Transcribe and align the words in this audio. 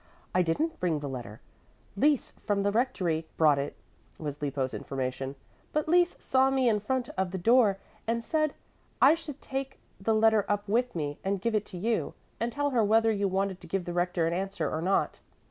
"I 0.33 0.41
didn't 0.41 0.79
bring 0.79 0.99
the 0.99 1.07
letter. 1.07 1.41
Lise 1.95 2.31
from 2.47 2.63
the 2.63 2.71
rectory 2.71 3.27
brought 3.37 3.59
it," 3.59 3.75
was 4.17 4.41
Lippo's 4.41 4.73
information. 4.73 5.35
"But 5.73 5.87
Lise 5.87 6.15
saw 6.17 6.49
me 6.49 6.67
in 6.67 6.79
front 6.79 7.09
of 7.09 7.29
the 7.29 7.37
door 7.37 7.77
and 8.07 8.23
said 8.23 8.49
that 8.49 8.55
I 8.99 9.13
should 9.13 9.39
take 9.43 9.77
the 9.99 10.15
letter 10.15 10.43
up 10.49 10.67
with 10.67 10.95
me 10.95 11.19
and 11.23 11.39
give 11.39 11.53
it 11.53 11.67
to 11.67 11.77
you, 11.77 12.15
and 12.39 12.51
tell 12.51 12.71
her 12.71 12.83
whether 12.83 13.11
you 13.11 13.27
wanted 13.27 13.61
to 13.61 13.67
give 13.67 13.85
the 13.85 13.93
Rector 13.93 14.25
an 14.25 14.33
answer 14.33 14.67
or 14.71 14.81
not." 14.81 15.19